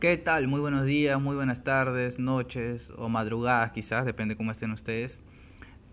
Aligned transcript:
¿Qué 0.00 0.18
tal? 0.18 0.46
Muy 0.46 0.60
buenos 0.60 0.84
días, 0.84 1.18
muy 1.18 1.36
buenas 1.36 1.64
tardes, 1.64 2.18
noches 2.18 2.92
o 2.98 3.08
madrugadas 3.08 3.70
quizás, 3.70 4.04
depende 4.04 4.36
cómo 4.36 4.50
estén 4.50 4.70
ustedes. 4.70 5.22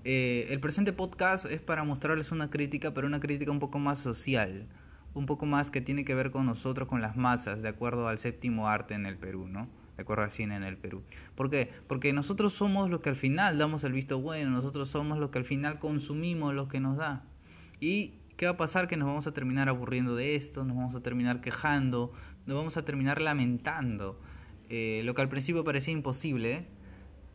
Eh, 0.04 0.48
el 0.50 0.60
presente 0.60 0.92
podcast 0.92 1.46
es 1.46 1.62
para 1.62 1.86
mostrarles 1.86 2.34
una 2.34 2.50
crítica, 2.50 2.94
pero 2.94 3.08
una 3.08 3.22
crítica 3.22 3.50
un 3.50 3.60
poco 3.60 3.80
más 3.80 4.00
social, 4.00 4.68
un 5.14 5.26
poco 5.26 5.46
más 5.46 5.72
que 5.72 5.80
tiene 5.80 6.04
que 6.04 6.16
ver 6.16 6.32
con 6.32 6.46
nosotros, 6.46 6.90
con 6.90 7.00
las 7.00 7.16
masas, 7.16 7.62
de 7.62 7.70
acuerdo 7.70 8.10
al 8.10 8.18
séptimo 8.18 8.68
arte 8.68 8.94
en 8.94 9.06
el 9.06 9.16
Perú, 9.16 9.48
¿no? 9.48 9.70
De 9.96 10.02
acuerdo 10.02 10.26
al 10.26 10.32
cine 10.32 10.58
en 10.58 10.64
el 10.64 10.76
Perú. 10.76 11.02
¿Por 11.34 11.50
qué? 11.50 11.70
Porque 11.88 12.12
nosotros 12.12 12.52
somos 12.52 12.90
los 12.90 13.00
que 13.00 13.08
al 13.08 13.16
final 13.16 13.58
damos 13.58 13.86
el 13.86 13.94
visto 13.94 14.20
bueno, 14.20 14.50
nosotros 14.52 14.90
somos 14.90 15.18
los 15.18 15.30
que 15.30 15.38
al 15.38 15.46
final 15.46 15.80
consumimos 15.80 16.54
lo 16.54 16.68
que 16.68 16.82
nos 16.82 16.98
da. 16.98 17.24
Y 17.80 18.16
¿qué 18.44 18.48
va 18.48 18.56
a 18.56 18.58
pasar? 18.58 18.90
Que 18.90 18.98
nos 18.98 19.08
vamos 19.08 19.26
a 19.26 19.32
terminar 19.32 19.70
aburriendo 19.70 20.18
de 20.18 20.36
esto, 20.36 20.66
nos 20.66 20.76
vamos 20.76 20.96
a 20.96 21.02
terminar 21.02 21.40
quejando, 21.40 22.12
nos 22.46 22.58
vamos 22.58 22.76
a 22.76 22.84
terminar 22.84 23.22
lamentando. 23.22 24.20
Eh, 24.68 25.02
lo 25.06 25.16
que 25.16 25.22
al 25.22 25.30
principio 25.30 25.64
parecía 25.64 25.94
imposible, 25.94 26.66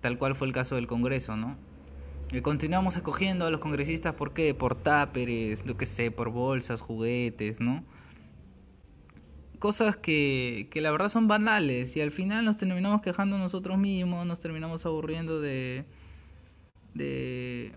tal 0.03 0.19
cual 0.19 0.35
fue 0.35 0.49
el 0.49 0.53
caso 0.53 0.75
del 0.75 0.87
Congreso, 0.87 1.35
¿no? 1.35 1.57
Eh, 2.33 2.43
continuamos 2.43 2.99
acogiendo 2.99 3.47
a 3.47 3.51
los 3.51 3.59
congresistas, 3.59 4.13
¿por 4.17 4.35
qué? 4.35 4.53
Por 4.53 4.75
táperes, 4.75 5.65
lo 5.65 5.79
que 5.79 5.87
sé, 5.87 6.11
por 6.11 6.29
bolsas, 6.29 6.83
juguetes, 6.83 7.59
¿no? 7.59 7.85
Cosas 9.59 9.97
que, 9.97 10.69
que 10.71 10.83
la 10.83 10.91
verdad 10.91 11.09
son 11.09 11.27
banales 11.27 11.97
y 11.97 12.03
al 12.03 12.11
final 12.11 12.45
nos 12.45 12.59
terminamos 12.59 13.01
quejando 13.01 13.39
nosotros 13.39 13.79
mismos, 13.79 14.27
nos 14.27 14.41
terminamos 14.41 14.85
aburriendo 14.85 15.41
de... 15.41 15.87
de 16.93 17.73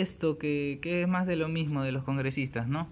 esto 0.00 0.38
que, 0.38 0.78
que 0.82 1.02
es 1.02 1.08
más 1.08 1.26
de 1.26 1.36
lo 1.36 1.48
mismo 1.48 1.82
de 1.82 1.92
los 1.92 2.04
congresistas, 2.04 2.68
¿no? 2.68 2.88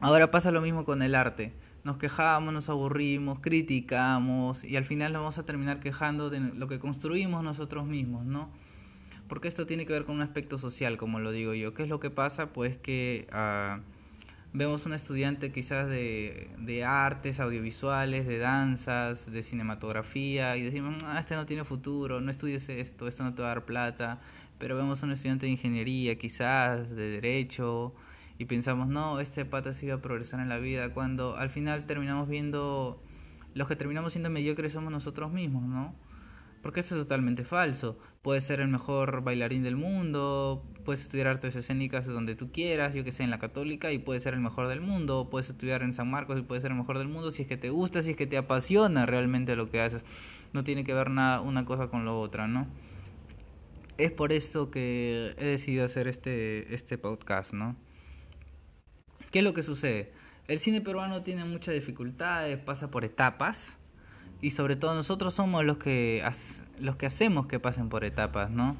Ahora 0.00 0.30
pasa 0.30 0.50
lo 0.50 0.60
mismo 0.60 0.84
con 0.84 1.02
el 1.02 1.14
arte. 1.14 1.52
Nos 1.82 1.96
quejamos, 1.98 2.52
nos 2.52 2.68
aburrimos, 2.68 3.40
criticamos 3.40 4.64
y 4.64 4.76
al 4.76 4.84
final 4.84 5.12
nos 5.12 5.20
vamos 5.20 5.38
a 5.38 5.44
terminar 5.44 5.80
quejando 5.80 6.30
de 6.30 6.40
lo 6.40 6.68
que 6.68 6.78
construimos 6.78 7.42
nosotros 7.42 7.86
mismos, 7.86 8.24
¿no? 8.24 8.50
Porque 9.28 9.48
esto 9.48 9.66
tiene 9.66 9.86
que 9.86 9.92
ver 9.92 10.04
con 10.04 10.16
un 10.16 10.22
aspecto 10.22 10.58
social, 10.58 10.96
como 10.96 11.20
lo 11.20 11.30
digo 11.30 11.54
yo. 11.54 11.74
¿Qué 11.74 11.82
es 11.82 11.88
lo 11.88 12.00
que 12.00 12.10
pasa? 12.10 12.52
Pues 12.52 12.76
que 12.76 13.26
uh, 13.32 13.80
vemos 14.54 14.86
un 14.86 14.94
estudiante 14.94 15.52
quizás 15.52 15.88
de, 15.88 16.48
de, 16.58 16.84
artes 16.84 17.40
audiovisuales, 17.40 18.26
de 18.26 18.38
danzas, 18.38 19.30
de 19.30 19.42
cinematografía 19.42 20.56
y 20.56 20.62
decimos, 20.62 20.94
ah, 21.04 21.18
este 21.20 21.34
no 21.34 21.44
tiene 21.44 21.64
futuro, 21.64 22.22
no 22.22 22.30
estudies 22.30 22.70
esto, 22.70 23.06
esto 23.06 23.24
no 23.24 23.34
te 23.34 23.42
va 23.42 23.48
a 23.48 23.54
dar 23.56 23.64
plata 23.66 24.20
pero 24.58 24.76
vemos 24.76 25.02
un 25.02 25.12
estudiante 25.12 25.46
de 25.46 25.52
ingeniería, 25.52 26.16
quizás, 26.16 26.94
de 26.94 27.10
derecho, 27.10 27.94
y 28.38 28.46
pensamos, 28.46 28.88
no, 28.88 29.20
este 29.20 29.44
pata 29.44 29.72
sí 29.72 29.86
va 29.86 29.96
a 29.96 30.00
progresar 30.00 30.40
en 30.40 30.48
la 30.48 30.58
vida, 30.58 30.92
cuando 30.92 31.36
al 31.36 31.50
final 31.50 31.84
terminamos 31.86 32.28
viendo, 32.28 33.02
los 33.54 33.68
que 33.68 33.76
terminamos 33.76 34.12
siendo 34.12 34.30
mediocres 34.30 34.72
somos 34.72 34.92
nosotros 34.92 35.32
mismos, 35.32 35.64
¿no? 35.64 35.94
Porque 36.64 36.80
esto 36.80 36.96
es 36.96 37.02
totalmente 37.02 37.44
falso. 37.44 37.98
Puedes 38.22 38.42
ser 38.42 38.60
el 38.60 38.68
mejor 38.68 39.22
bailarín 39.22 39.62
del 39.62 39.76
mundo, 39.76 40.64
puedes 40.82 41.02
estudiar 41.02 41.28
artes 41.28 41.54
escénicas 41.56 42.06
donde 42.06 42.34
tú 42.34 42.50
quieras, 42.50 42.94
yo 42.94 43.04
que 43.04 43.12
sé, 43.12 43.22
en 43.22 43.28
la 43.28 43.38
católica, 43.38 43.92
y 43.92 43.98
puedes 43.98 44.22
ser 44.22 44.32
el 44.32 44.40
mejor 44.40 44.68
del 44.68 44.80
mundo, 44.80 45.28
puedes 45.30 45.50
estudiar 45.50 45.82
en 45.82 45.92
San 45.92 46.10
Marcos 46.10 46.38
y 46.38 46.42
puedes 46.42 46.62
ser 46.62 46.70
el 46.70 46.78
mejor 46.78 46.96
del 46.96 47.08
mundo 47.08 47.30
si 47.30 47.42
es 47.42 47.48
que 47.48 47.58
te 47.58 47.68
gusta, 47.68 48.00
si 48.02 48.12
es 48.12 48.16
que 48.16 48.26
te 48.26 48.38
apasiona 48.38 49.04
realmente 49.04 49.56
lo 49.56 49.70
que 49.70 49.82
haces. 49.82 50.06
No 50.54 50.64
tiene 50.64 50.84
que 50.84 50.94
ver 50.94 51.10
nada 51.10 51.42
una 51.42 51.66
cosa 51.66 51.88
con 51.88 52.06
la 52.06 52.14
otra, 52.14 52.48
¿no? 52.48 52.66
es 53.98 54.10
por 54.10 54.32
eso 54.32 54.70
que 54.70 55.34
he 55.38 55.44
decidido 55.44 55.84
hacer 55.84 56.08
este, 56.08 56.74
este 56.74 56.98
podcast, 56.98 57.52
¿no? 57.52 57.76
¿Qué 59.30 59.38
es 59.40 59.44
lo 59.44 59.54
que 59.54 59.62
sucede? 59.62 60.12
El 60.48 60.58
cine 60.58 60.80
peruano 60.80 61.22
tiene 61.22 61.44
muchas 61.44 61.74
dificultades, 61.74 62.58
pasa 62.58 62.90
por 62.90 63.04
etapas 63.04 63.78
y 64.44 64.50
sobre 64.50 64.76
todo 64.76 64.94
nosotros 64.94 65.32
somos 65.32 65.64
los 65.64 65.78
que, 65.78 66.22
los 66.78 66.96
que 66.96 67.06
hacemos 67.06 67.46
que 67.46 67.58
pasen 67.58 67.88
por 67.88 68.04
etapas, 68.04 68.50
¿no? 68.50 68.76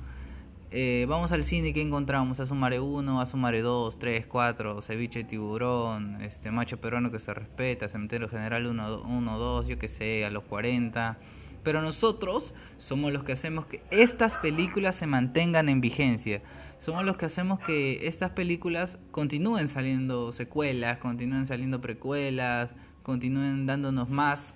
Eh, 0.70 1.06
vamos 1.08 1.32
al 1.32 1.42
cine 1.42 1.68
y 1.68 1.72
¿qué 1.72 1.80
encontramos? 1.80 2.38
A 2.38 2.44
Sumare 2.44 2.80
1, 2.80 3.18
a 3.18 3.24
Sumare 3.24 3.62
2, 3.62 3.98
3, 3.98 4.26
4, 4.26 4.82
Ceviche 4.82 5.24
Tiburón, 5.24 6.20
este 6.20 6.50
Macho 6.50 6.78
Peruano 6.78 7.10
que 7.10 7.18
se 7.18 7.32
respeta, 7.32 7.88
Cementerio 7.88 8.28
General 8.28 8.66
1, 8.66 9.02
1 9.04 9.38
2, 9.38 9.66
yo 9.66 9.78
qué 9.78 9.88
sé, 9.88 10.26
a 10.26 10.30
los 10.30 10.44
40 10.44 11.18
pero 11.62 11.80
nosotros 11.80 12.52
somos 12.76 13.10
los 13.10 13.24
que 13.24 13.32
hacemos 13.32 13.64
que 13.64 13.82
estas 13.90 14.36
películas 14.36 14.96
se 14.96 15.06
mantengan 15.06 15.70
en 15.70 15.80
vigencia. 15.80 16.42
Somos 16.76 17.06
los 17.06 17.16
que 17.16 17.24
hacemos 17.24 17.58
que 17.58 18.06
estas 18.06 18.32
películas 18.32 18.98
continúen 19.12 19.68
saliendo 19.68 20.30
secuelas, 20.30 20.98
continúen 20.98 21.46
saliendo 21.46 21.80
precuelas, 21.80 22.76
continúen 23.02 23.64
dándonos 23.64 24.10
más 24.10 24.54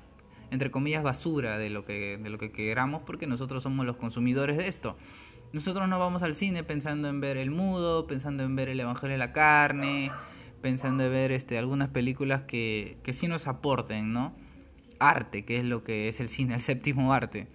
entre 0.51 0.71
comillas 0.71 1.03
basura 1.03 1.59
de 1.59 1.71
lo 1.71 1.85
que 1.85 2.19
de 2.19 2.31
lo 2.31 2.39
que 2.39 2.51
queramos 2.53 3.03
porque 3.05 3.27
nosotros 3.27 3.63
somos 3.63 3.87
los 3.87 3.97
consumidores 3.97 4.57
de 4.57 4.69
esto. 4.69 4.97
Nosotros 5.53 5.89
no 5.89 5.99
vamos 5.99 6.23
al 6.23 6.35
cine 6.35 6.63
pensando 6.63 7.09
en 7.09 7.21
ver 7.21 7.37
El 7.37 7.51
Mudo, 7.51 8.07
pensando 8.07 8.43
en 8.43 8.55
ver 8.55 8.69
El 8.69 8.81
Evangelio 8.81 9.13
de 9.13 9.19
la 9.19 9.33
Carne, 9.33 10.13
pensando 10.61 11.05
en 11.05 11.13
ver 11.13 11.33
este 11.33 11.59
algunas 11.59 11.89
películas 11.89 12.43
que 12.43 12.99
que 13.03 13.13
sí 13.13 13.29
nos 13.29 13.47
aporten, 13.47 14.13
¿no? 14.13 14.35
arte, 14.99 15.45
que 15.45 15.59
es 15.59 15.65
lo 15.65 15.85
que 15.85 16.09
es 16.09 16.21
el 16.21 16.29
cine, 16.29 16.55
el 16.55 16.61
séptimo 16.61 17.13
arte. 17.13 17.49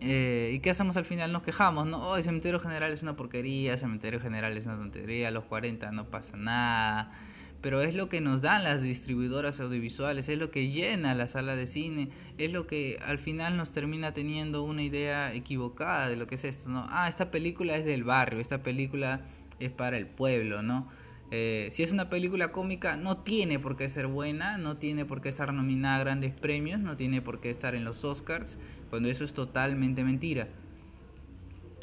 Eh, 0.00 0.52
¿Y 0.54 0.60
qué 0.60 0.70
hacemos 0.70 0.96
al 0.96 1.04
final? 1.04 1.30
Nos 1.32 1.42
quejamos, 1.42 1.86
¿no? 1.86 2.08
Oh, 2.08 2.16
el 2.16 2.22
cementerio 2.22 2.58
general 2.58 2.92
es 2.92 3.02
una 3.02 3.16
porquería, 3.16 3.74
el 3.74 3.78
cementerio 3.78 4.18
general 4.18 4.56
es 4.56 4.64
una 4.64 4.76
tontería, 4.76 5.30
los 5.30 5.44
40 5.44 5.90
no 5.92 6.06
pasa 6.06 6.36
nada. 6.36 7.12
Pero 7.60 7.82
es 7.82 7.94
lo 7.94 8.08
que 8.08 8.20
nos 8.20 8.40
dan 8.40 8.64
las 8.64 8.82
distribuidoras 8.82 9.60
audiovisuales, 9.60 10.28
es 10.28 10.38
lo 10.38 10.50
que 10.50 10.70
llena 10.70 11.14
la 11.14 11.26
sala 11.26 11.56
de 11.56 11.66
cine, 11.66 12.08
es 12.38 12.52
lo 12.52 12.66
que 12.66 12.98
al 13.04 13.18
final 13.18 13.56
nos 13.56 13.70
termina 13.70 14.12
teniendo 14.12 14.62
una 14.62 14.82
idea 14.82 15.34
equivocada 15.34 16.08
de 16.08 16.16
lo 16.16 16.26
que 16.26 16.36
es 16.36 16.44
esto, 16.44 16.68
¿no? 16.68 16.86
Ah, 16.88 17.08
esta 17.08 17.30
película 17.30 17.76
es 17.76 17.84
del 17.84 18.04
barrio, 18.04 18.40
esta 18.40 18.62
película 18.62 19.20
es 19.58 19.70
para 19.70 19.98
el 19.98 20.06
pueblo, 20.06 20.62
¿no? 20.62 20.88
Eh, 21.32 21.68
si 21.70 21.84
es 21.84 21.92
una 21.92 22.10
película 22.10 22.50
cómica, 22.50 22.96
no 22.96 23.18
tiene 23.18 23.60
por 23.60 23.76
qué 23.76 23.88
ser 23.88 24.08
buena, 24.08 24.58
no 24.58 24.78
tiene 24.78 25.04
por 25.04 25.20
qué 25.20 25.28
estar 25.28 25.52
nominada 25.52 25.96
a 25.96 26.00
grandes 26.00 26.32
premios, 26.32 26.80
no 26.80 26.96
tiene 26.96 27.22
por 27.22 27.40
qué 27.40 27.50
estar 27.50 27.76
en 27.76 27.84
los 27.84 28.04
Oscars, 28.04 28.58
cuando 28.88 29.08
eso 29.08 29.24
es 29.24 29.32
totalmente 29.32 30.02
mentira. 30.02 30.48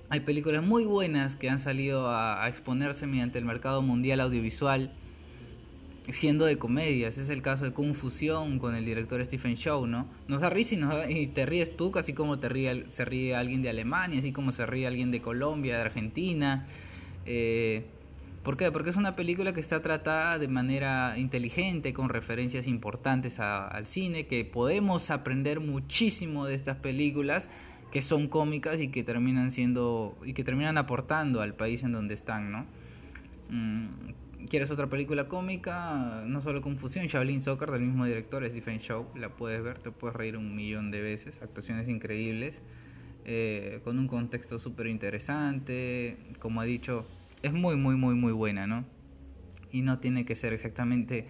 Hay 0.10 0.22
películas 0.22 0.64
muy 0.64 0.84
buenas 0.84 1.36
que 1.36 1.50
han 1.50 1.60
salido 1.60 2.10
a, 2.10 2.46
exponerse 2.48 3.08
mediante 3.08 3.40
el 3.40 3.46
mercado 3.46 3.82
mundial 3.82 4.20
audiovisual, 4.20 4.92
siendo 6.12 6.46
de 6.46 6.58
comedias. 6.58 7.18
Es 7.18 7.30
el 7.30 7.42
caso 7.42 7.66
de 7.66 7.74
Confusión 7.74 8.60
con 8.60 8.76
el 8.76 8.86
director 8.86 9.24
Stephen 9.24 9.56
Chow, 9.56 9.88
¿no? 9.88 10.08
Nos 10.28 10.42
da 10.42 10.50
risa 10.50 10.76
y, 11.10 11.28
te 11.28 11.46
ríes 11.46 11.76
tú, 11.76 11.92
así 11.96 12.14
como 12.14 12.40
te 12.40 12.50
ríe, 12.50 12.86
se 12.90 13.06
ríe 13.06 13.36
alguien 13.36 13.62
de 13.62 13.70
Alemania, 13.70 14.20
así 14.20 14.32
como 14.32 14.52
se 14.52 14.66
ríe 14.66 14.88
alguien 14.88 15.12
de 15.12 15.22
Colombia, 15.22 15.76
de 15.76 15.82
Argentina. 15.82 16.68
Eh, 17.26 17.86
¿Por 18.44 18.56
qué? 18.56 18.72
Porque 18.72 18.90
es 18.92 18.96
una 18.96 19.16
película 19.18 19.52
que 19.52 19.60
está 19.60 19.82
tratada 19.82 20.40
de 20.40 20.48
manera 20.48 21.16
inteligente, 21.18 21.94
con 21.94 22.08
referencias 22.08 22.66
importantes 22.68 23.42
al 23.42 23.88
cine, 23.88 24.26
que 24.26 24.46
podemos 24.46 25.12
aprender 25.12 25.60
muchísimo 25.60 26.46
de 26.46 26.56
estas 26.56 26.78
películas 26.78 27.50
que 27.92 28.02
son 28.02 28.28
cómicas 28.28 28.82
y 28.82 28.88
que 28.90 29.04
terminan 29.04 29.52
siendo 29.52 30.18
y 30.24 30.34
que 30.34 30.44
terminan 30.44 30.78
aportando 30.78 31.42
al 31.42 31.56
país 31.56 31.84
en 31.84 31.92
donde 31.92 32.14
están, 32.14 32.52
¿no? 32.52 32.66
Mm, 33.50 33.88
¿Quieres 34.50 34.72
otra 34.72 34.88
película 34.88 35.26
cómica? 35.26 36.24
No 36.26 36.40
solo 36.40 36.62
Confusión, 36.62 37.08
Shaolin 37.08 37.42
Soccer 37.42 37.70
del 37.70 37.82
mismo 37.82 38.06
director, 38.06 38.50
Stephen 38.50 38.80
Chow, 38.80 39.08
la 39.16 39.36
puedes 39.36 39.62
ver, 39.62 39.80
te 39.80 39.92
puedes 39.92 40.16
reír 40.16 40.38
un 40.38 40.56
millón 40.56 40.90
de 40.90 41.02
veces, 41.02 41.42
actuaciones 41.42 41.90
increíbles, 41.90 42.62
eh, 43.26 43.82
con 43.84 44.00
un 44.00 44.08
contexto 44.08 44.58
súper 44.58 44.88
interesante, 44.88 46.18
como 46.40 46.64
he 46.64 46.66
dicho, 46.66 47.06
es 47.42 47.52
muy, 47.52 47.76
muy, 47.76 47.98
muy, 47.98 48.16
muy 48.16 48.32
buena, 48.32 48.68
¿no? 48.68 48.86
Y 49.70 49.82
no 49.82 50.00
tiene 50.00 50.24
que 50.24 50.36
ser 50.36 50.54
exactamente 50.54 51.28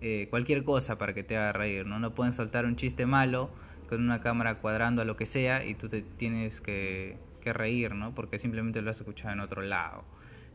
eh, 0.00 0.28
cualquier 0.30 0.62
cosa 0.62 0.98
para 0.98 1.14
que 1.14 1.24
te 1.24 1.36
haga 1.36 1.52
reír, 1.52 1.84
¿no? 1.84 1.98
No 1.98 2.14
pueden 2.14 2.32
soltar 2.32 2.64
un 2.64 2.76
chiste 2.76 3.06
malo 3.06 3.50
con 3.88 4.00
una 4.00 4.20
cámara 4.20 4.60
cuadrando 4.60 5.02
a 5.02 5.04
lo 5.04 5.16
que 5.16 5.26
sea 5.26 5.64
y 5.64 5.74
tú 5.74 5.88
te 5.88 6.02
tienes 6.02 6.60
que 6.60 7.18
reír, 7.44 7.96
¿no? 7.96 8.14
Porque 8.14 8.38
simplemente 8.38 8.82
lo 8.82 8.90
has 8.90 8.98
escuchado 8.98 9.32
en 9.32 9.40
otro 9.40 9.62
lado. 9.62 10.04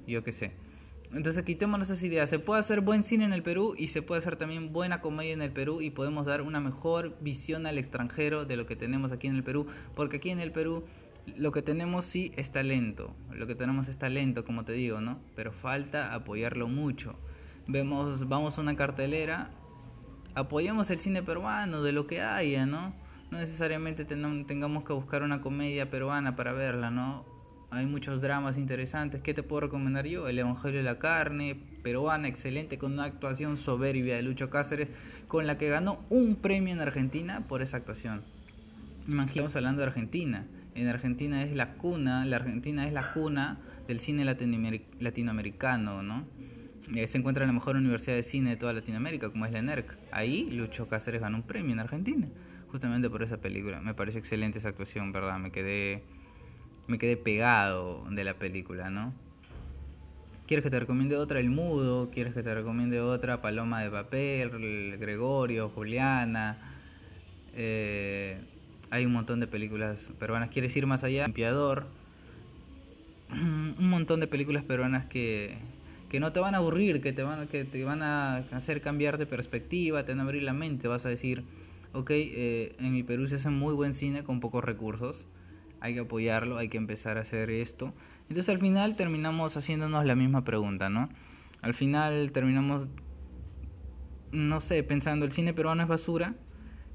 Yo 0.07 0.23
qué 0.23 0.31
sé. 0.31 0.53
Entonces 1.13 1.43
quitémonos 1.43 1.89
esas 1.89 2.03
ideas. 2.03 2.29
Se 2.29 2.39
puede 2.39 2.59
hacer 2.59 2.81
buen 2.81 3.03
cine 3.03 3.25
en 3.25 3.33
el 3.33 3.43
Perú 3.43 3.75
y 3.77 3.87
se 3.87 4.01
puede 4.01 4.19
hacer 4.19 4.35
también 4.35 4.73
buena 4.73 5.01
comedia 5.01 5.33
en 5.33 5.41
el 5.41 5.51
Perú 5.51 5.81
y 5.81 5.89
podemos 5.89 6.25
dar 6.25 6.41
una 6.41 6.59
mejor 6.59 7.17
visión 7.21 7.67
al 7.67 7.77
extranjero 7.77 8.45
de 8.45 8.57
lo 8.57 8.65
que 8.65 8.75
tenemos 8.75 9.11
aquí 9.11 9.27
en 9.27 9.35
el 9.35 9.43
Perú. 9.43 9.65
Porque 9.95 10.17
aquí 10.17 10.29
en 10.31 10.39
el 10.39 10.51
Perú 10.51 10.83
lo 11.37 11.51
que 11.51 11.61
tenemos 11.61 12.05
sí 12.05 12.31
es 12.35 12.51
talento, 12.51 13.15
lo 13.31 13.47
que 13.47 13.55
tenemos 13.55 13.87
es 13.87 13.97
talento, 13.97 14.45
como 14.45 14.63
te 14.63 14.73
digo, 14.73 15.01
¿no? 15.01 15.19
Pero 15.35 15.51
falta 15.51 16.13
apoyarlo 16.13 16.67
mucho. 16.67 17.15
Vemos, 17.67 18.27
vamos 18.27 18.57
a 18.57 18.61
una 18.61 18.75
cartelera, 18.75 19.49
apoyamos 20.35 20.91
el 20.91 20.99
cine 20.99 21.23
peruano, 21.23 21.81
de 21.81 21.93
lo 21.93 22.05
que 22.05 22.21
haya, 22.21 22.67
¿no? 22.67 22.93
No 23.31 23.39
necesariamente 23.39 24.05
tengamos 24.05 24.83
que 24.83 24.93
buscar 24.93 25.23
una 25.23 25.41
comedia 25.41 25.89
peruana 25.89 26.35
para 26.35 26.53
verla, 26.53 26.91
¿no? 26.91 27.25
Hay 27.75 27.87
muchos 27.87 28.21
dramas 28.21 28.57
interesantes. 28.57 29.19
¿Qué 29.21 29.33
te 29.33 29.43
puedo 29.43 29.61
recomendar 29.61 30.07
yo? 30.07 30.29
El 30.29 30.39
Evangelio 30.39 30.77
de 30.77 30.85
la 30.85 30.97
Carne, 30.97 31.59
peruana 31.83 32.29
excelente 32.29 32.77
con 32.77 32.93
una 32.93 33.03
actuación 33.03 33.57
soberbia 33.57 34.15
de 34.15 34.23
Lucho 34.23 34.49
Cáceres 34.49 34.87
con 35.27 35.45
la 35.45 35.57
que 35.57 35.67
ganó 35.67 35.99
un 36.09 36.37
premio 36.37 36.73
en 36.73 36.79
Argentina 36.79 37.43
por 37.49 37.61
esa 37.61 37.75
actuación. 37.75 38.21
Imaginemos 39.09 39.57
hablando 39.57 39.81
de 39.81 39.87
Argentina. 39.87 40.47
En 40.73 40.87
Argentina 40.87 41.43
es 41.43 41.53
la 41.53 41.73
cuna, 41.73 42.23
la 42.23 42.37
Argentina 42.37 42.87
es 42.87 42.93
la 42.93 43.11
cuna 43.11 43.59
del 43.89 43.99
cine 43.99 44.23
latinoamericano, 44.23 46.01
¿no? 46.01 46.25
Eh, 46.93 47.07
se 47.07 47.17
encuentra 47.17 47.43
en 47.43 47.49
la 47.49 47.53
mejor 47.53 47.75
universidad 47.75 48.15
de 48.15 48.23
cine 48.23 48.51
de 48.51 48.55
toda 48.55 48.71
Latinoamérica, 48.71 49.29
como 49.29 49.45
es 49.45 49.51
la 49.51 49.61
NERC. 49.61 49.85
Ahí 50.11 50.49
Lucho 50.49 50.87
Cáceres 50.87 51.19
ganó 51.19 51.35
un 51.35 51.43
premio 51.43 51.73
en 51.73 51.79
Argentina, 51.79 52.27
justamente 52.69 53.09
por 53.09 53.21
esa 53.21 53.35
película. 53.37 53.81
Me 53.81 53.93
pareció 53.93 54.19
excelente 54.19 54.59
esa 54.59 54.69
actuación, 54.69 55.11
¿verdad? 55.11 55.39
Me 55.39 55.51
quedé, 55.51 56.03
me 56.87 56.97
quedé 56.97 57.17
pegado 57.17 58.05
de 58.09 58.23
la 58.23 58.35
película, 58.35 58.89
¿no? 58.89 59.13
¿Quieres 60.47 60.63
que 60.63 60.69
te 60.69 60.79
recomiende 60.79 61.17
otra? 61.17 61.39
El 61.39 61.49
Mudo. 61.49 62.11
¿Quieres 62.11 62.35
que 62.35 62.43
te 62.43 62.53
recomiende 62.53 63.01
otra? 63.01 63.41
Paloma 63.41 63.81
de 63.81 63.89
Papel, 63.89 64.97
Gregorio, 64.99 65.69
Juliana. 65.69 66.57
Eh, 67.55 68.37
hay 68.91 69.05
un 69.05 69.13
montón 69.13 69.39
de 69.39 69.47
películas 69.47 70.11
peruanas. 70.19 70.49
¿Quieres 70.51 70.75
ir 70.75 70.85
más 70.85 71.03
allá? 71.03 71.25
Limpiador. 71.25 71.87
un 73.31 73.89
montón 73.89 74.19
de 74.19 74.27
películas 74.27 74.63
peruanas 74.63 75.05
que, 75.05 75.57
que 76.09 76.19
no 76.19 76.31
te 76.31 76.39
van 76.39 76.53
a 76.53 76.59
aburrir, 76.59 77.01
que 77.01 77.11
te 77.11 77.23
van, 77.23 77.47
que 77.47 77.65
te 77.65 77.83
van 77.83 78.03
a 78.03 78.37
hacer 78.51 78.81
cambiar 78.81 79.17
de 79.17 79.25
perspectiva, 79.25 80.05
te 80.05 80.11
van 80.11 80.19
a 80.19 80.23
abrir 80.23 80.43
la 80.43 80.53
mente. 80.53 80.87
Vas 80.87 81.07
a 81.07 81.09
decir, 81.09 81.43
ok, 81.93 82.11
eh, 82.11 82.75
en 82.79 82.93
mi 82.93 83.01
Perú 83.01 83.27
se 83.27 83.35
hace 83.35 83.49
muy 83.49 83.73
buen 83.73 83.95
cine 83.95 84.23
con 84.23 84.39
pocos 84.39 84.63
recursos. 84.63 85.25
Hay 85.85 85.93
que 85.93 85.99
apoyarlo, 85.99 86.57
hay 86.57 86.67
que 86.67 86.77
empezar 86.77 87.19
a 87.19 87.21
hacer 87.21 87.51
esto. 87.51 87.93
Entonces 88.21 88.49
al 88.49 88.57
final 88.57 88.95
terminamos 88.95 89.55
haciéndonos 89.55 90.03
la 90.03 90.15
misma 90.15 90.43
pregunta, 90.43 90.89
¿no? 90.89 91.09
Al 91.61 91.75
final 91.75 92.31
terminamos, 92.31 92.87
no 94.31 94.61
sé, 94.61 94.81
pensando, 94.81 95.27
¿el 95.27 95.31
cine 95.31 95.53
peruano 95.53 95.83
es 95.83 95.87
basura? 95.87 96.33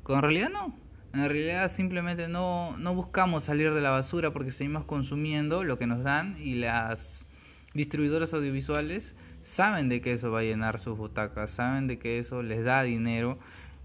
Cuando 0.02 0.26
en 0.26 0.34
realidad 0.34 0.50
no. 0.50 0.74
En 1.14 1.20
realidad 1.28 1.70
simplemente 1.70 2.26
no, 2.26 2.76
no 2.78 2.92
buscamos 2.96 3.44
salir 3.44 3.72
de 3.74 3.80
la 3.80 3.90
basura 3.90 4.32
porque 4.32 4.50
seguimos 4.50 4.84
consumiendo 4.86 5.62
lo 5.62 5.78
que 5.78 5.86
nos 5.86 6.02
dan 6.02 6.36
y 6.40 6.56
las 6.56 7.28
distribuidoras 7.74 8.34
audiovisuales 8.34 9.14
saben 9.40 9.88
de 9.88 10.00
que 10.00 10.14
eso 10.14 10.32
va 10.32 10.40
a 10.40 10.42
llenar 10.42 10.80
sus 10.80 10.98
butacas, 10.98 11.52
saben 11.52 11.86
de 11.86 12.00
que 12.00 12.18
eso 12.18 12.42
les 12.42 12.64
da 12.64 12.82
dinero, 12.82 13.38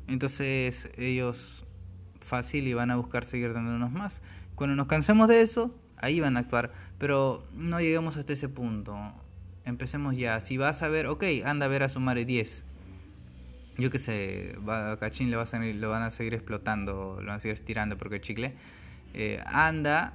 entonces 0.08 0.90
ellos 0.98 1.64
fácil 2.26 2.68
y 2.68 2.74
van 2.74 2.92
a 2.92 2.96
buscar 2.96 3.24
seguir 3.24 3.54
dándonos 3.54 3.92
más. 3.92 4.22
Cuando 4.56 4.76
nos 4.76 4.88
cansemos 4.88 5.28
de 5.28 5.42
eso, 5.42 5.74
ahí 5.98 6.20
van 6.20 6.38
a 6.38 6.42
actuar. 6.42 6.72
Pero 6.98 7.46
no 7.54 7.80
lleguemos 7.80 8.18
hasta 8.18 8.34
ese 8.34 8.50
punto. 8.50 8.98
Empecemos 9.66 10.16
ya. 10.16 10.40
Si 10.40 10.58
vas 10.58 10.84
a 10.84 10.88
ver, 10.88 11.08
ok, 11.08 11.24
anda 11.46 11.66
a 11.66 11.70
ver 11.70 11.84
a 11.84 11.90
Sumare 11.90 12.26
10. 12.26 12.66
Yo 13.78 13.92
que 13.92 14.00
sé, 14.00 14.56
a 14.68 14.98
Cachín 15.00 15.32
lo 15.32 15.38
van 15.90 16.04
a 16.04 16.10
seguir 16.10 16.34
explotando, 16.34 17.18
lo 17.20 17.28
van 17.28 17.36
a 17.36 17.40
seguir 17.40 17.56
estirando 17.56 17.98
porque 17.98 18.22
chicle. 18.22 18.54
Eh, 19.14 19.42
anda, 19.46 20.14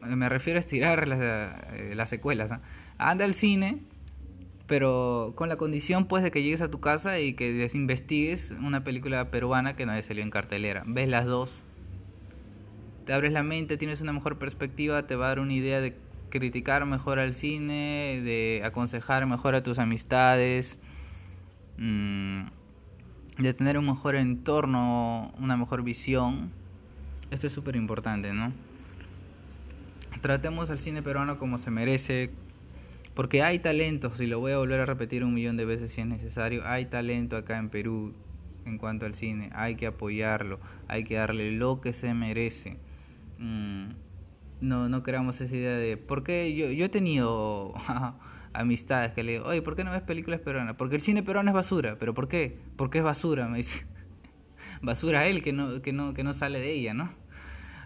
me 0.00 0.28
refiero 0.28 0.58
a 0.58 0.60
estirar 0.60 1.06
las, 1.06 1.20
eh, 1.20 1.92
las 1.94 2.10
secuelas. 2.10 2.52
Anda 2.96 3.24
al 3.24 3.34
cine, 3.34 3.78
pero 4.66 5.34
con 5.36 5.48
la 5.48 5.56
condición 5.56 6.08
pues 6.08 6.24
de 6.24 6.32
que 6.32 6.42
llegues 6.42 6.60
a 6.60 6.68
tu 6.68 6.80
casa 6.80 7.20
y 7.20 7.34
que 7.34 7.52
desinvestigues 7.52 8.50
una 8.60 8.82
película 8.82 9.30
peruana 9.30 9.76
que 9.76 9.86
no 9.86 10.00
salió 10.02 10.24
en 10.24 10.30
cartelera. 10.30 10.82
Ves 10.86 11.08
las 11.08 11.26
dos 11.26 11.62
te 13.08 13.14
abres 13.14 13.32
la 13.32 13.42
mente, 13.42 13.78
tienes 13.78 14.02
una 14.02 14.12
mejor 14.12 14.36
perspectiva, 14.38 15.06
te 15.06 15.16
va 15.16 15.24
a 15.24 15.28
dar 15.28 15.40
una 15.40 15.54
idea 15.54 15.80
de 15.80 15.96
criticar 16.28 16.84
mejor 16.84 17.18
al 17.18 17.32
cine, 17.32 18.20
de 18.22 18.60
aconsejar 18.66 19.24
mejor 19.24 19.54
a 19.54 19.62
tus 19.62 19.78
amistades, 19.78 20.78
mm, 21.78 22.42
de 23.38 23.54
tener 23.54 23.78
un 23.78 23.86
mejor 23.86 24.14
entorno, 24.14 25.32
una 25.38 25.56
mejor 25.56 25.82
visión. 25.84 26.50
Esto 27.30 27.46
es 27.46 27.52
súper 27.54 27.76
importante, 27.76 28.34
¿no? 28.34 28.52
Tratemos 30.20 30.68
al 30.68 30.78
cine 30.78 31.02
peruano 31.02 31.38
como 31.38 31.56
se 31.56 31.70
merece, 31.70 32.30
porque 33.14 33.42
hay 33.42 33.58
talentos, 33.58 34.20
y 34.20 34.26
lo 34.26 34.38
voy 34.38 34.52
a 34.52 34.58
volver 34.58 34.80
a 34.80 34.84
repetir 34.84 35.24
un 35.24 35.32
millón 35.32 35.56
de 35.56 35.64
veces 35.64 35.92
si 35.92 36.02
es 36.02 36.06
necesario, 36.06 36.60
hay 36.66 36.84
talento 36.84 37.38
acá 37.38 37.56
en 37.56 37.70
Perú 37.70 38.12
en 38.66 38.76
cuanto 38.76 39.06
al 39.06 39.14
cine, 39.14 39.48
hay 39.54 39.76
que 39.76 39.86
apoyarlo, 39.86 40.60
hay 40.88 41.04
que 41.04 41.14
darle 41.14 41.52
lo 41.52 41.80
que 41.80 41.94
se 41.94 42.12
merece. 42.12 42.76
Mm, 43.38 43.90
no, 44.60 44.88
no 44.88 45.02
creamos 45.02 45.40
esa 45.40 45.54
idea 45.54 45.76
de... 45.76 45.96
¿Por 45.96 46.24
qué? 46.24 46.54
Yo, 46.54 46.70
yo 46.70 46.84
he 46.84 46.88
tenido 46.88 47.74
amistades 48.52 49.12
que 49.12 49.22
le 49.22 49.32
digo, 49.32 49.46
oye, 49.46 49.62
¿por 49.62 49.76
qué 49.76 49.84
no 49.84 49.92
ves 49.92 50.02
películas 50.02 50.40
peruanas? 50.40 50.74
Porque 50.76 50.96
el 50.96 51.00
cine 51.00 51.22
peruano 51.22 51.50
es 51.50 51.54
basura. 51.54 51.96
¿Pero 51.98 52.14
por 52.14 52.28
qué? 52.28 52.58
Porque 52.76 52.98
es 52.98 53.04
basura, 53.04 53.48
me 53.48 53.58
dice. 53.58 53.86
basura 54.82 55.26
él 55.26 55.42
que 55.42 55.52
no, 55.52 55.80
que, 55.80 55.92
no, 55.92 56.14
que 56.14 56.24
no 56.24 56.32
sale 56.32 56.60
de 56.60 56.72
ella, 56.72 56.94
¿no? 56.94 57.10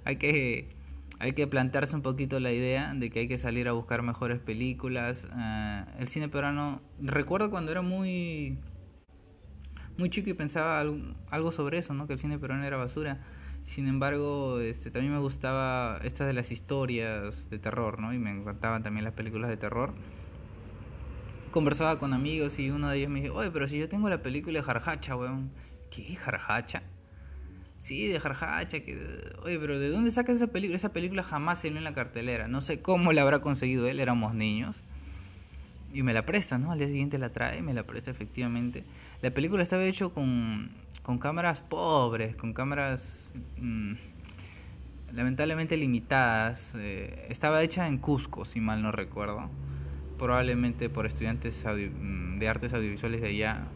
Hay 0.04 0.16
que, 0.16 0.75
hay 1.20 1.32
que 1.32 1.46
plantearse 1.46 1.94
un 1.94 2.02
poquito 2.02 2.40
la 2.40 2.52
idea 2.52 2.94
de 2.94 3.10
que 3.10 3.20
hay 3.20 3.28
que 3.28 3.38
salir 3.38 3.69
a 3.69 3.72
buscar 3.72 4.02
mejores 4.02 4.40
películas. 4.40 5.28
Ah, 5.32 5.87
el 5.98 6.08
cine 6.08 6.28
peruano... 6.28 6.81
Recuerdo 7.00 7.50
cuando 7.50 7.70
era 7.70 7.82
muy... 7.82 8.58
Muy 9.98 10.08
chico 10.08 10.31
y 10.31 10.32
pensaba 10.32 10.81
algo, 10.81 10.96
algo 11.31 11.52
sobre 11.52 11.76
eso, 11.76 11.93
¿no? 11.93 12.06
Que 12.06 12.14
el 12.14 12.19
cine 12.19 12.38
peruano 12.38 12.64
era 12.64 12.78
basura 12.78 13.20
sin 13.67 13.88
embargo, 13.88 14.61
este, 14.61 14.91
también 14.91 15.12
me 15.12 15.20
gustaba 15.20 15.99
estas 16.05 16.26
de 16.26 16.32
las 16.32 16.50
historias 16.50 17.49
de 17.49 17.59
terror, 17.59 18.00
¿no? 18.00 18.12
Y 18.12 18.19
me 18.19 18.31
encantaban 18.31 18.82
también 18.82 19.05
las 19.05 19.14
películas 19.14 19.49
de 19.49 19.56
terror. 19.56 19.93
Conversaba 21.50 21.99
con 21.99 22.12
amigos 22.12 22.59
y 22.59 22.70
uno 22.70 22.88
de 22.88 22.99
ellos 22.99 23.11
me 23.11 23.23
dijo, 23.23 23.35
oye, 23.35 23.50
pero 23.50 23.69
si 23.69 23.79
yo 23.79 23.88
tengo 23.88 24.09
la 24.09 24.23
película 24.23 24.59
de 24.59 24.64
Jarjacha, 24.64 25.17
weón. 25.17 25.50
¿Qué? 25.91 26.17
¿Jarjacha? 26.17 26.82
Sí, 27.76 28.09
de 28.09 28.20
Jarjacha. 28.20 28.81
Que... 28.81 28.97
Oye, 29.44 29.59
pero 29.59 29.79
¿de 29.79 29.91
dónde 29.91 30.11
sacas 30.11 30.37
esa 30.37 30.47
película? 30.47 30.76
Esa 30.76 30.93
película 30.93 31.23
jamás 31.23 31.61
salió 31.61 31.79
en 31.79 31.85
la 31.85 31.94
cartelera. 31.94 32.49
No 32.49 32.61
sé 32.61 32.81
cómo 32.81 33.12
la 33.12 33.23
habrá 33.23 33.41
conseguido 33.41 33.87
él, 33.87 34.00
éramos 34.00 34.35
niños. 34.35 34.82
Y 35.93 36.03
me 36.03 36.15
la 36.15 36.25
presta, 36.25 36.58
¿no? 36.58 36.73
Al 36.73 36.79
día 36.79 36.88
siguiente 36.88 37.19
la 37.19 37.31
trae 37.31 37.61
me 37.61 37.75
la 37.75 37.82
presta 37.82 38.11
efectivamente. 38.11 38.85
La 39.20 39.31
película 39.31 39.62
estaba 39.62 39.85
hecha 39.85 40.08
con 40.08 40.70
con 41.02 41.19
cámaras 41.19 41.60
pobres, 41.60 42.37
con 42.37 42.52
cámaras 42.52 43.34
mm, 43.58 43.93
lamentablemente 45.12 45.76
limitadas. 45.76 46.75
Eh, 46.76 47.26
estaba 47.28 47.62
hecha 47.62 47.88
en 47.88 47.99
Cusco, 47.99 48.44
si 48.44 48.60
mal 48.60 48.82
no 48.82 48.93
recuerdo. 48.93 49.50
Probablemente 50.19 50.88
por 50.88 51.06
estudiantes 51.06 51.64
mm, 51.64 52.38
de 52.38 52.49
artes 52.49 52.72
audiovisuales 52.72 53.20
de 53.20 53.28
allá, 53.28 53.66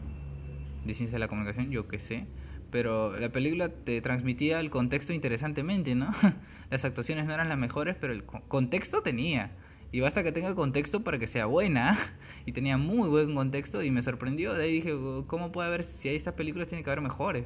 de 0.85 0.93
ciencia 0.93 1.15
de 1.15 1.19
la 1.19 1.27
comunicación, 1.27 1.69
yo 1.69 1.87
qué 1.87 1.99
sé. 1.99 2.25
Pero 2.71 3.17
la 3.17 3.29
película 3.29 3.69
te 3.69 4.01
transmitía 4.01 4.59
el 4.59 4.69
contexto 4.69 5.13
interesantemente, 5.13 5.95
¿no? 5.95 6.11
Las 6.69 6.83
actuaciones 6.85 7.25
no 7.25 7.33
eran 7.33 7.47
las 7.47 7.57
mejores, 7.57 7.95
pero 7.99 8.11
el 8.11 8.25
contexto 8.25 9.01
tenía. 9.01 9.51
Y 9.91 9.99
basta 10.01 10.23
que 10.23 10.31
tenga 10.31 10.53
contexto 10.55 11.03
para 11.03 11.17
que 11.17 11.27
sea 11.27 11.45
buena. 11.45 11.97
Y 12.45 12.53
tenía 12.53 12.77
muy 12.77 13.09
buen 13.09 13.35
contexto 13.35 13.83
y 13.83 13.91
me 13.91 14.01
sorprendió. 14.01 14.53
De 14.53 14.63
ahí 14.63 14.71
dije, 14.71 14.95
¿cómo 15.27 15.51
puede 15.51 15.67
haber, 15.67 15.83
si 15.83 16.07
hay 16.07 16.15
estas 16.15 16.33
películas, 16.33 16.69
tiene 16.69 16.81
que 16.81 16.89
haber 16.89 17.01
mejores? 17.01 17.43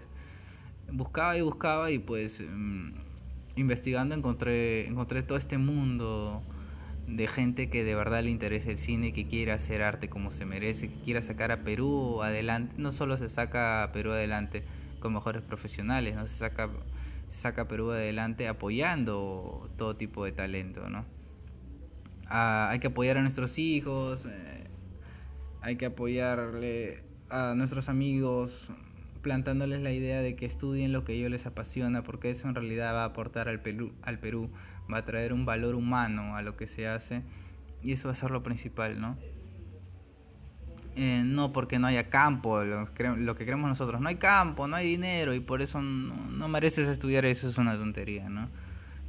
Buscaba 0.91 1.35
y 1.35 1.41
buscaba 1.41 1.89
y 1.89 1.97
pues 1.97 2.39
mm, 2.39 2.91
investigando 3.55 4.13
encontré, 4.13 4.85
encontré 4.85 5.23
todo 5.23 5.39
este 5.39 5.57
mundo 5.57 6.43
de 7.07 7.25
gente 7.25 7.67
que 7.67 7.83
de 7.83 7.95
verdad 7.95 8.21
le 8.21 8.29
interesa 8.29 8.69
el 8.69 8.77
cine, 8.77 9.11
que 9.11 9.25
quiere 9.25 9.53
hacer 9.53 9.81
arte 9.81 10.07
como 10.07 10.31
se 10.31 10.45
merece, 10.45 10.87
que 10.87 10.99
quiera 11.01 11.23
sacar 11.23 11.51
a 11.51 11.63
Perú 11.63 12.21
adelante. 12.21 12.75
No 12.77 12.91
solo 12.91 13.17
se 13.17 13.27
saca 13.27 13.81
a 13.81 13.91
Perú 13.91 14.11
adelante 14.11 14.63
con 14.99 15.13
mejores 15.13 15.41
profesionales, 15.41 16.15
no 16.15 16.27
se 16.27 16.35
saca, 16.35 16.69
se 17.27 17.41
saca 17.41 17.63
a 17.63 17.67
Perú 17.67 17.89
adelante 17.89 18.47
apoyando 18.47 19.67
todo 19.77 19.95
tipo 19.95 20.25
de 20.25 20.31
talento, 20.31 20.89
¿no? 20.91 21.05
Hay 22.31 22.79
que 22.79 22.87
apoyar 22.87 23.17
a 23.17 23.21
nuestros 23.21 23.57
hijos, 23.57 24.25
eh, 24.25 24.67
hay 25.61 25.75
que 25.75 25.87
apoyarle 25.87 27.03
a 27.29 27.53
nuestros 27.55 27.89
amigos, 27.89 28.69
plantándoles 29.21 29.81
la 29.81 29.91
idea 29.91 30.21
de 30.21 30.35
que 30.35 30.45
estudien 30.45 30.93
lo 30.93 31.03
que 31.03 31.13
ellos 31.13 31.29
les 31.29 31.45
apasiona, 31.45 32.03
porque 32.03 32.29
eso 32.29 32.47
en 32.47 32.55
realidad 32.55 32.93
va 32.93 33.03
a 33.03 33.05
aportar 33.05 33.49
al 33.49 33.61
Perú, 33.61 33.93
al 34.01 34.19
Perú, 34.19 34.49
va 34.91 34.99
a 34.99 35.05
traer 35.05 35.33
un 35.33 35.45
valor 35.45 35.75
humano 35.75 36.35
a 36.35 36.41
lo 36.41 36.55
que 36.55 36.67
se 36.67 36.87
hace, 36.87 37.21
y 37.83 37.91
eso 37.91 38.07
va 38.07 38.13
a 38.13 38.15
ser 38.15 38.31
lo 38.31 38.43
principal, 38.43 38.99
¿no? 38.99 39.17
Eh, 40.95 41.23
no 41.25 41.53
porque 41.53 41.79
no 41.79 41.87
haya 41.87 42.09
campo, 42.09 42.63
lo, 42.63 42.85
que 42.93 43.45
creemos 43.45 43.69
nosotros, 43.69 44.01
no 44.01 44.09
hay 44.09 44.15
campo, 44.15 44.67
no 44.67 44.75
hay 44.75 44.87
dinero 44.87 45.33
y 45.33 45.39
por 45.39 45.61
eso 45.61 45.81
no, 45.81 46.15
no 46.31 46.47
mereces 46.49 46.89
estudiar 46.89 47.23
eso, 47.25 47.47
es 47.47 47.57
una 47.57 47.75
tontería, 47.75 48.27
¿no? 48.29 48.49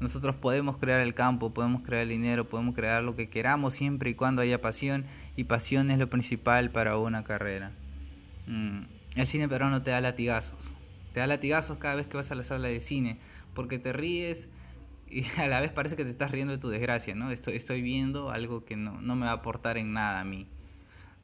Nosotros 0.02 0.34
podemos 0.34 0.78
crear 0.78 0.98
el 0.98 1.14
campo, 1.14 1.54
podemos 1.54 1.82
crear 1.82 2.02
el 2.02 2.08
dinero, 2.08 2.44
podemos 2.44 2.74
crear 2.74 3.04
lo 3.04 3.14
que 3.14 3.28
queramos 3.28 3.72
siempre 3.72 4.10
y 4.10 4.14
cuando 4.14 4.42
haya 4.42 4.60
pasión 4.60 5.04
y 5.36 5.44
pasión 5.44 5.92
es 5.92 5.98
lo 5.98 6.08
principal 6.08 6.70
para 6.70 6.98
una 6.98 7.22
carrera. 7.22 7.70
Mm, 8.48 8.80
el 9.14 9.26
cine 9.28 9.48
peruano 9.48 9.80
te 9.82 9.92
da 9.92 10.00
latigazos, 10.00 10.74
te 11.14 11.20
da 11.20 11.28
latigazos 11.28 11.78
cada 11.78 11.94
vez 11.94 12.08
que 12.08 12.16
vas 12.16 12.32
a 12.32 12.34
la 12.34 12.42
sala 12.42 12.66
de 12.66 12.80
cine 12.80 13.16
porque 13.54 13.78
te 13.78 13.92
ríes 13.92 14.48
y 15.08 15.24
a 15.40 15.46
la 15.46 15.60
vez 15.60 15.70
parece 15.70 15.94
que 15.94 16.02
te 16.02 16.10
estás 16.10 16.32
riendo 16.32 16.52
de 16.52 16.58
tu 16.58 16.68
desgracia, 16.68 17.14
¿no? 17.14 17.30
Estoy, 17.30 17.54
estoy 17.54 17.80
viendo 17.80 18.30
algo 18.30 18.64
que 18.64 18.74
no, 18.74 19.00
no 19.00 19.14
me 19.14 19.26
va 19.26 19.30
a 19.30 19.34
aportar 19.36 19.78
en 19.78 19.92
nada 19.92 20.18
a 20.18 20.24
mí. 20.24 20.48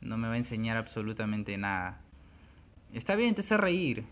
no 0.00 0.16
me 0.18 0.28
va 0.28 0.34
a 0.34 0.38
enseñar 0.38 0.76
absolutamente 0.76 1.58
nada. 1.58 2.00
Está 2.92 3.16
bien, 3.16 3.34
te 3.34 3.40
hace 3.40 3.56
reír, 3.56 4.04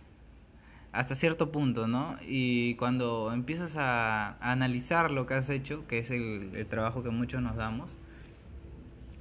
hasta 0.97 1.15
cierto 1.15 1.53
punto, 1.53 1.87
¿no? 1.87 2.17
Y 2.27 2.75
cuando 2.77 3.31
empiezas 3.33 3.77
a, 3.77 4.39
analizar 4.41 5.11
lo 5.11 5.27
que 5.27 5.35
has 5.35 5.51
hecho, 5.51 5.87
que 5.87 5.99
es 5.99 6.11
el, 6.11 6.67
trabajo 6.71 7.03
que 7.03 7.11
muchos 7.11 7.43
nos 7.43 7.55
damos, 7.55 7.99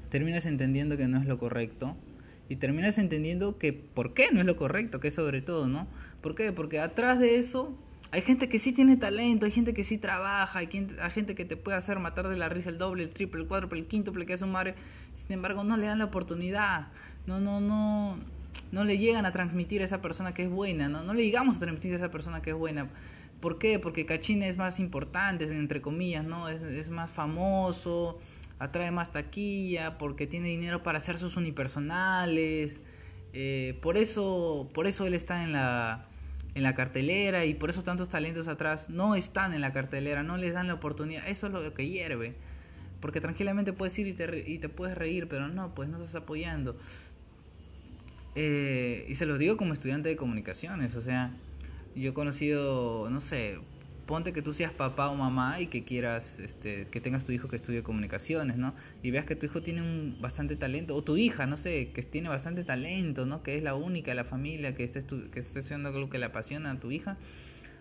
terminas 0.10 0.46
entendiendo 0.46 0.96
que 0.96 1.10
no 1.10 1.20
es 1.20 1.26
lo 1.26 1.38
correcto 1.38 1.98
y 2.48 2.56
terminas 2.56 2.98
entendiendo 2.98 3.58
que 3.58 3.74
por 3.74 4.14
qué 4.14 4.30
no 4.32 4.40
es 4.40 4.46
lo 4.46 4.56
correcto, 4.56 5.02
que 5.02 5.12
sobre 5.12 5.42
todo, 5.42 5.68
¿no? 5.68 5.88
¿Por 6.22 6.34
qué? 6.34 6.54
Porque 6.54 6.80
atrás 6.80 7.20
de 7.20 7.38
eso 7.38 7.78
hay 8.12 8.22
gente 8.22 8.48
que 8.48 8.58
sí 8.58 8.72
tiene 8.72 8.96
talento, 8.96 9.46
hay 9.46 9.52
gente 9.52 9.74
que 9.74 9.84
sí 9.84 9.98
trabaja, 9.98 10.60
hay, 10.60 10.70
gente 11.12 11.36
que 11.36 11.44
te 11.44 11.58
puede 11.58 11.78
hacer 11.78 12.00
matar 12.00 12.30
de 12.30 12.38
la 12.38 12.48
risa 12.48 12.70
el 12.70 12.78
doble, 12.78 13.04
el 13.04 13.10
triple, 13.10 13.42
el 13.42 13.48
cuádruple, 13.50 13.80
el 13.80 13.88
quíntuple 13.88 14.26
que 14.26 14.32
es 14.32 14.42
un 14.42 14.54
madre. 14.54 14.76
Sin 15.12 15.34
embargo, 15.34 15.66
no 15.66 15.76
le 15.76 15.88
dan 15.88 16.00
la 16.00 16.06
oportunidad. 16.06 16.88
No, 17.28 17.42
no, 17.42 17.60
no. 17.60 18.18
No 18.72 18.84
le 18.84 18.98
llegan 18.98 19.26
a 19.26 19.32
transmitir 19.32 19.82
a 19.82 19.86
esa 19.86 20.02
persona 20.02 20.34
que 20.34 20.44
es 20.44 20.50
buena, 20.50 20.90
¿no? 20.90 21.04
No 21.04 21.14
le 21.14 21.24
llegamos 21.24 21.58
a 21.58 21.60
transmitir 21.60 21.94
a 21.94 21.96
esa 21.98 22.12
persona 22.12 22.42
que 22.42 22.52
es 22.52 22.56
buena. 22.56 22.90
¿Por 23.40 23.60
qué? 23.60 23.80
Porque 23.80 24.06
Cachina 24.06 24.48
es 24.48 24.58
más 24.58 24.80
importante, 24.80 25.46
entre 25.46 25.82
comillas, 25.82 26.26
¿no? 26.26 26.50
Es, 26.50 26.62
es 26.62 26.90
más 26.90 27.12
famoso, 27.12 28.20
atrae 28.60 28.92
más 28.92 29.12
taquilla, 29.12 29.98
porque 29.98 30.28
tiene 30.28 30.48
dinero 30.48 30.84
para 30.84 30.98
hacer 30.98 31.18
sus 31.18 31.38
unipersonales. 31.38 32.82
Eh, 33.34 33.78
por 33.82 33.98
eso, 33.98 34.70
por 34.74 34.88
eso 34.88 35.06
él 35.06 35.14
está 35.14 35.44
en 35.44 35.52
la 35.52 36.10
en 36.56 36.64
la 36.64 36.74
cartelera 36.74 37.46
y 37.46 37.54
por 37.54 37.70
eso 37.70 37.84
tantos 37.84 38.08
talentos 38.10 38.48
atrás 38.48 38.90
no 38.90 39.16
están 39.16 39.54
en 39.54 39.60
la 39.60 39.74
cartelera, 39.74 40.24
no 40.24 40.38
les 40.38 40.54
dan 40.54 40.68
la 40.68 40.76
oportunidad. 40.76 41.28
Eso 41.28 41.48
es 41.48 41.54
lo 41.54 41.74
que 41.74 41.88
hierve. 41.88 42.34
Porque 43.02 43.20
tranquilamente 43.20 43.74
puedes 43.74 43.98
ir 44.00 44.08
y 44.08 44.14
te, 44.14 44.44
y 44.50 44.58
te 44.58 44.70
puedes 44.70 44.98
reír, 44.98 45.28
pero 45.28 45.50
no, 45.50 45.76
pues 45.76 45.90
no 45.90 45.98
estás 45.98 46.16
apoyando. 46.16 46.78
Eh, 48.36 49.06
y 49.08 49.16
se 49.16 49.26
lo 49.26 49.38
digo 49.38 49.58
como 49.58 49.74
estudiante 49.74 50.10
de 50.10 50.18
comunicaciones, 50.18 50.96
o 50.96 51.02
sea, 51.02 51.32
yo 51.96 52.12
he 52.12 52.14
conocido, 52.14 53.10
no 53.10 53.22
sé, 53.22 53.58
ponte 54.06 54.34
que 54.34 54.42
tú 54.42 54.54
seas 54.54 54.72
papá 54.72 55.10
o 55.10 55.16
mamá 55.16 55.60
y 55.60 55.68
que 55.68 55.84
quieras, 55.84 56.40
este, 56.40 56.86
que 56.86 57.02
tengas 57.02 57.26
tu 57.26 57.32
hijo 57.32 57.48
que 57.48 57.56
estudie 57.56 57.82
comunicaciones, 57.82 58.58
¿no? 58.58 58.74
Y 59.02 59.12
veas 59.12 59.26
que 59.26 59.36
tu 59.36 59.46
hijo 59.46 59.62
tiene 59.62 59.82
un 59.82 60.18
bastante 60.22 60.56
talento, 60.56 60.96
o 60.96 61.04
tu 61.04 61.18
hija, 61.18 61.46
no 61.48 61.58
sé, 61.58 61.92
que 61.92 62.02
tiene 62.04 62.30
bastante 62.30 62.64
talento, 62.64 63.26
¿no? 63.26 63.42
Que 63.42 63.58
es 63.58 63.64
la 63.64 63.76
única 63.76 64.12
de 64.12 64.16
la 64.16 64.24
familia 64.24 64.76
que 64.76 64.84
está, 64.84 65.00
que 65.32 65.40
está 65.40 65.60
haciendo 65.60 65.90
algo 65.90 66.10
que 66.10 66.20
le 66.20 66.26
apasiona 66.26 66.72
a 66.72 66.80
tu 66.80 66.92
hija. 66.92 67.18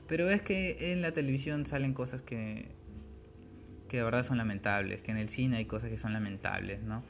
Pero 0.09 0.27
ves 0.27 0.43
que 0.43 0.93
en 0.93 1.03
la 1.03 1.13
televisión 1.13 1.67
salen 1.67 1.95
cosas 1.95 2.23
que, 2.23 2.69
que 3.89 3.99
de 3.99 4.03
verdad 4.05 4.23
son 4.23 4.39
lamentables, 4.39 5.01
que 5.03 5.11
en 5.11 5.19
el 5.19 5.29
cine 5.29 5.59
hay 5.59 5.65
cosas 5.65 5.91
que 5.91 5.99
son 5.99 6.13
lamentables, 6.13 6.83
¿no? 6.83 7.03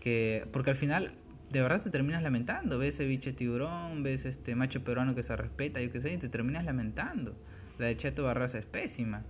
Que, 0.00 0.46
porque 0.52 0.70
al 0.70 0.76
final 0.76 1.12
de 1.50 1.60
verdad 1.60 1.82
te 1.82 1.90
terminas 1.90 2.22
lamentando, 2.22 2.78
ves 2.78 2.98
biche 3.00 3.32
tiburón, 3.32 4.02
ves 4.02 4.24
este 4.24 4.54
macho 4.54 4.84
peruano 4.84 5.14
que 5.14 5.22
se 5.22 5.34
respeta, 5.36 5.80
yo 5.80 5.90
qué 5.90 6.00
sé, 6.00 6.12
y 6.12 6.16
te 6.16 6.28
terminas 6.28 6.64
lamentando. 6.64 7.36
La 7.78 7.86
de 7.86 7.96
Cheto 7.96 8.22
Barraza 8.22 8.58
es 8.58 8.66
pésima. 8.66 9.24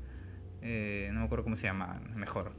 Eh, 0.60 1.08
no 1.12 1.20
me 1.20 1.26
acuerdo 1.26 1.44
cómo 1.44 1.56
se 1.56 1.66
llama, 1.66 2.00
mejor. 2.14 2.52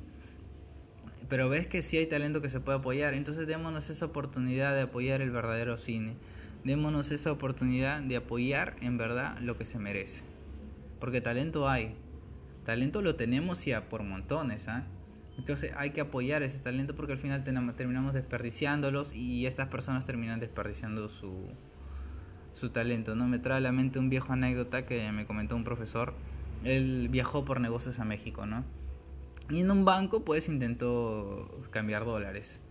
Pero 1.30 1.48
ves 1.48 1.68
que 1.68 1.82
sí 1.82 1.98
hay 1.98 2.08
talento 2.08 2.42
que 2.42 2.50
se 2.50 2.60
puede 2.60 2.80
apoyar. 2.80 3.14
Entonces 3.14 3.46
démonos 3.46 3.90
esa 3.90 4.06
oportunidad 4.06 4.74
de 4.74 4.82
apoyar 4.82 5.22
el 5.22 5.30
verdadero 5.30 5.78
cine. 5.78 6.16
Démonos 6.64 7.12
esa 7.12 7.32
oportunidad 7.32 8.02
de 8.02 8.18
apoyar 8.18 8.76
en 8.82 8.98
verdad 8.98 9.38
lo 9.40 9.58
que 9.58 9.66
se 9.66 9.78
merece. 9.78 10.24
Porque 11.00 11.22
talento 11.22 11.70
hay. 11.70 11.96
Talento 12.66 13.02
lo 13.02 13.16
tenemos 13.16 13.64
ya 13.66 13.90
por 13.90 14.04
montones. 14.04 14.68
¿ah? 14.68 14.86
Entonces 15.38 15.72
hay 15.76 15.92
que 15.92 16.02
apoyar 16.02 16.44
ese 16.44 16.60
talento 16.60 16.96
porque 16.96 17.14
al 17.14 17.18
final 17.18 17.44
terminamos 17.44 18.14
desperdiciándolos 18.14 19.14
y 19.14 19.46
estas 19.46 19.70
personas 19.70 20.06
terminan 20.06 20.40
desperdiciando 20.40 21.10
su, 21.10 21.50
su 22.54 22.70
talento, 22.70 23.16
¿no? 23.16 23.28
Me 23.28 23.40
trae 23.40 23.58
a 23.58 23.62
la 23.62 23.72
mente 23.72 24.00
un 24.00 24.10
viejo 24.10 24.34
anécdota 24.34 24.86
que 24.86 25.12
me 25.12 25.26
comentó 25.26 25.56
un 25.56 25.64
profesor. 25.64 26.14
Él 26.64 27.08
viajó 27.10 27.46
por 27.46 27.60
negocios 27.60 28.00
a 28.00 28.06
México, 28.06 28.46
¿no? 28.46 28.64
Y 29.50 29.62
en 29.62 29.72
un 29.72 29.84
banco, 29.84 30.24
pues, 30.24 30.48
intentó 30.48 31.62
cambiar 31.72 32.06
dólares. 32.06 32.62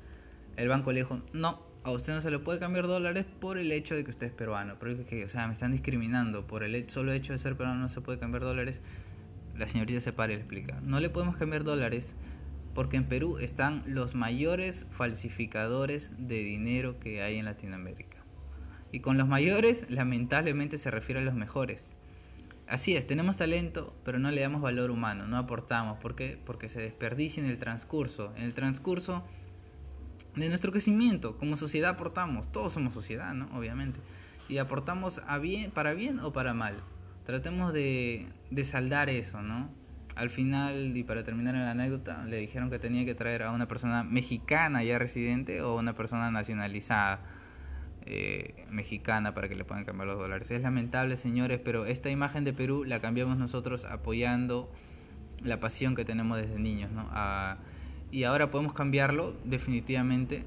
El 0.57 0.69
banco 0.69 0.93
le 0.93 1.01
dijo, 1.01 1.21
no, 1.33 1.61
a 1.83 1.91
usted 1.91 2.15
no 2.15 2.21
se 2.21 2.31
le 2.31 2.39
puede 2.39 2.59
cambiar 2.59 2.87
dólares 2.87 3.25
por 3.41 3.59
el 3.59 3.73
hecho 3.73 3.95
de 3.95 4.05
que 4.05 4.11
usted 4.11 4.29
es 4.29 4.33
peruano. 4.33 4.77
Pero 4.79 5.05
que, 5.05 5.25
o 5.25 5.29
sea, 5.29 5.47
me 5.47 5.55
están 5.55 5.73
discriminando 5.73 6.47
por 6.47 6.63
el 6.63 6.89
solo 6.89 7.13
hecho 7.13 7.33
de 7.33 7.39
ser 7.39 7.57
peruano 7.57 7.81
no 7.81 7.89
se 7.89 8.01
puede 8.01 8.19
cambiar 8.19 8.45
dólares. 8.45 8.81
La 9.57 9.69
señorita 9.69 10.01
se 10.01 10.13
para 10.13 10.33
y 10.33 10.37
le 10.37 10.43
explica, 10.43 10.81
no 10.83 11.01
le 11.01 11.11
podemos 11.11 11.37
cambiar 11.37 11.65
dólares 11.65 12.15
porque 12.81 12.97
en 12.97 13.05
Perú 13.05 13.37
están 13.37 13.83
los 13.85 14.15
mayores 14.15 14.87
falsificadores 14.91 16.13
de 16.17 16.37
dinero 16.37 16.99
que 16.99 17.21
hay 17.21 17.37
en 17.37 17.45
Latinoamérica. 17.45 18.17
Y 18.91 19.01
con 19.01 19.19
los 19.19 19.29
mayores, 19.29 19.85
lamentablemente 19.91 20.79
se 20.79 20.91
refiere 20.91 21.21
a 21.21 21.23
los 21.23 21.35
mejores. 21.35 21.93
Así 22.67 22.97
es, 22.97 23.07
tenemos 23.07 23.37
talento, 23.37 23.95
pero 24.03 24.19
no 24.19 24.31
le 24.31 24.41
damos 24.41 24.63
valor 24.63 24.91
humano, 24.91 25.27
no 25.27 25.37
aportamos. 25.37 25.99
¿Por 25.99 26.17
qué? 26.17 26.41
Porque 26.47 26.71
se 26.71 26.81
desperdicia 26.81 27.45
en 27.45 27.51
el 27.51 27.59
transcurso. 27.59 28.33
En 28.35 28.45
el 28.45 28.55
transcurso 28.55 29.25
de 30.35 30.49
nuestro 30.49 30.73
crecimiento, 30.73 31.37
como 31.37 31.59
sociedad 31.59 31.91
aportamos. 31.91 32.51
Todos 32.51 32.73
somos 32.73 32.95
sociedad, 32.95 33.35
¿no? 33.35 33.51
Obviamente. 33.59 34.01
Y 34.49 34.57
aportamos 34.57 35.21
a 35.27 35.37
bien, 35.37 35.71
para 35.71 35.93
bien 35.93 36.19
o 36.21 36.33
para 36.33 36.55
mal. 36.55 36.79
Tratemos 37.27 37.75
de, 37.75 38.27
de 38.51 38.65
saldar 38.65 39.11
eso, 39.11 39.43
¿no? 39.43 39.69
Al 40.15 40.31
final, 40.31 40.97
y 40.97 41.05
para 41.05 41.23
terminar 41.23 41.55
en 41.55 41.65
la 41.65 41.71
anécdota, 41.71 42.25
le 42.25 42.39
dijeron 42.39 42.71
que 42.71 42.79
tenía 42.79 43.05
que 43.05 43.15
traer 43.15 43.43
a 43.43 43.53
una 43.53 43.69
persona 43.69 44.05
mexicana 44.05 44.83
ya 44.83 44.99
residente 44.99 45.63
o 45.63 45.77
una 45.77 45.95
persona 45.95 46.31
nacionalizada 46.31 47.21
eh, 48.07 48.67
mexicana 48.71 49.35
para 49.35 49.49
que 49.49 49.55
le 49.55 49.65
puedan 49.65 49.85
cambiar 49.85 50.09
los 50.09 50.19
dólares. 50.19 50.51
Es 50.51 50.63
lamentable, 50.63 51.17
señores, 51.17 51.61
pero 51.63 51.87
esta 51.87 52.11
imagen 52.11 52.45
de 52.45 52.53
Perú 52.53 52.85
la 52.85 53.01
cambiamos 53.01 53.39
nosotros 53.39 53.85
apoyando 53.85 54.71
la 55.45 55.59
pasión 55.59 55.95
que 55.95 56.05
tenemos 56.05 56.39
desde 56.39 56.59
niños, 56.59 56.91
¿no? 56.91 57.09
y 58.13 58.25
ahora 58.25 58.51
podemos 58.51 58.73
cambiarlo 58.73 59.35
definitivamente. 59.45 60.45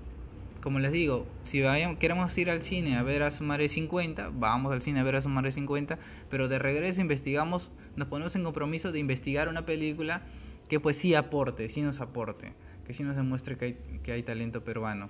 Como 0.64 0.80
les 0.80 0.94
digo, 0.94 1.28
si 1.42 1.62
queremos 2.00 2.38
ir 2.38 2.50
al 2.50 2.62
cine 2.62 2.96
a 2.96 3.04
ver 3.04 3.22
a 3.24 3.32
su 3.32 3.44
madre 3.44 3.68
50, 3.68 4.30
vamos 4.34 4.72
al 4.72 4.82
cine 4.82 5.02
a 5.02 5.04
ver 5.04 5.18
a 5.18 5.22
su 5.22 5.28
madre 5.28 5.52
50, 5.52 6.00
pero 6.30 6.48
de 6.48 6.58
regreso 6.58 7.02
investigamos, 7.02 7.70
nos 7.98 8.08
ponemos 8.08 8.34
en 8.38 8.46
compromiso 8.46 8.94
de 8.94 9.00
investigar 9.00 9.50
una 9.50 9.66
película 9.66 10.22
que 10.70 10.80
pues 10.80 10.96
sí 10.96 11.16
aporte, 11.16 11.68
sí 11.68 11.82
nos 11.82 12.00
aporte, 12.00 12.54
que 12.88 12.94
sí 12.94 13.04
nos 13.04 13.18
demuestre 13.18 13.58
que 13.58 13.66
hay, 13.66 13.74
que 14.04 14.14
hay 14.14 14.24
talento 14.24 14.64
peruano. 14.64 15.10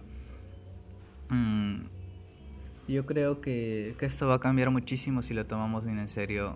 Mm, 1.29 1.81
yo 2.87 3.05
creo 3.05 3.39
que, 3.39 3.95
esto 4.01 4.27
va 4.27 4.33
a 4.33 4.39
cambiar 4.39 4.71
muchísimo 4.71 5.21
si 5.21 5.35
lo 5.35 5.45
tomamos 5.45 5.85
bien 5.85 5.99
en 5.99 6.07
serio. 6.07 6.55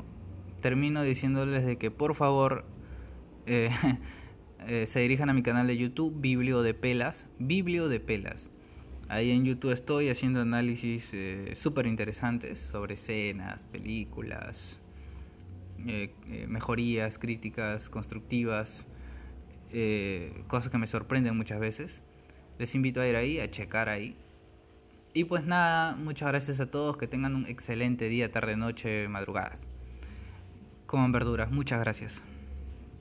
Termino 0.59 1.03
diciéndoles 1.03 1.67
de 1.67 1.77
que 1.77 1.91
por 1.91 2.15
favor 2.15 2.65
eh, 3.45 3.69
eh, 4.67 4.87
se 4.87 5.01
dirijan 5.01 5.29
a 5.29 5.35
mi 5.35 5.43
canal 5.43 5.67
de 5.67 5.77
YouTube, 5.77 6.15
Biblio 6.19 6.63
de 6.63 6.73
Pelas. 6.73 7.27
Biblio 7.37 7.89
de 7.89 7.99
Pelas. 7.99 8.53
Ahí 9.09 9.31
en 9.31 9.45
YouTube 9.45 9.71
estoy 9.71 10.09
haciendo 10.09 10.41
análisis 10.41 11.11
eh, 11.13 11.53
súper 11.55 11.87
interesantes 11.87 12.59
sobre 12.59 12.95
escenas, 12.95 13.63
películas, 13.63 14.79
mejorías, 16.47 17.17
críticas 17.17 17.89
constructivas, 17.89 18.85
cosas 20.47 20.69
que 20.69 20.77
me 20.77 20.87
sorprenden 20.87 21.37
muchas 21.37 21.59
veces. 21.59 22.03
Les 22.57 22.73
invito 22.75 22.99
a 22.99 23.07
ir 23.07 23.15
ahí, 23.15 23.39
a 23.39 23.49
checar 23.49 23.87
ahí. 23.87 24.17
Y 25.13 25.23
pues 25.23 25.45
nada, 25.45 25.95
muchas 25.95 26.27
gracias 26.29 26.59
a 26.59 26.69
todos, 26.69 26.97
que 26.97 27.07
tengan 27.07 27.35
un 27.35 27.45
excelente 27.45 28.09
día, 28.09 28.31
tarde, 28.31 28.57
noche, 28.57 29.07
madrugadas. 29.07 29.67
Coman 30.85 31.11
verduras, 31.11 31.51
muchas 31.51 31.79
gracias. 31.79 32.23